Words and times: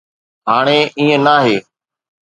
هاڻي 0.49 0.77
ائين 0.97 1.21
ناهي. 1.25 1.57